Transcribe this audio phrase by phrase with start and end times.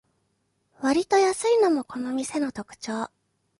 [0.81, 3.11] わりと安いのもこの店の特長